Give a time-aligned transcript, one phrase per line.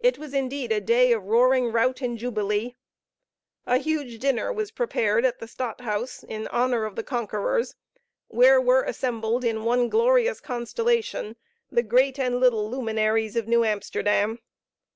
[0.00, 2.74] It was indeed a day of roaring rout and jubilee.
[3.66, 7.76] A huge dinner was prepared at the stadthouse in honor of the conquerors,
[8.26, 11.36] where were assembled, in one glorious constellation,
[11.70, 14.40] the great and little luminaries of New Amsterdam.